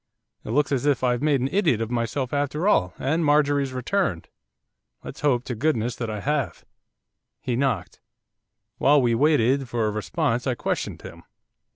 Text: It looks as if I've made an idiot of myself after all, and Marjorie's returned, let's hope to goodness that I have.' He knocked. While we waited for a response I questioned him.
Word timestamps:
It 0.43 0.49
looks 0.49 0.71
as 0.71 0.87
if 0.87 1.03
I've 1.03 1.21
made 1.21 1.41
an 1.41 1.49
idiot 1.51 1.79
of 1.79 1.91
myself 1.91 2.33
after 2.33 2.67
all, 2.67 2.95
and 2.97 3.23
Marjorie's 3.23 3.71
returned, 3.71 4.29
let's 5.03 5.21
hope 5.21 5.43
to 5.43 5.53
goodness 5.53 5.95
that 5.97 6.09
I 6.09 6.21
have.' 6.21 6.65
He 7.39 7.55
knocked. 7.55 7.99
While 8.79 8.99
we 8.99 9.13
waited 9.13 9.69
for 9.69 9.85
a 9.85 9.91
response 9.91 10.47
I 10.47 10.55
questioned 10.55 11.03
him. 11.03 11.21